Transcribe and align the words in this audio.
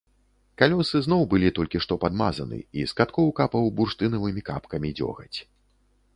Калёсы 0.59 1.01
зноў 1.07 1.21
былі 1.33 1.51
толькі 1.59 1.81
што 1.85 1.97
падмазаны, 2.05 2.57
і 2.81 2.87
з 2.93 2.99
каткоў 3.03 3.27
капаў 3.41 3.69
бурштынавымі 3.81 4.41
капкамі 4.51 4.89
дзёгаць. 5.03 5.37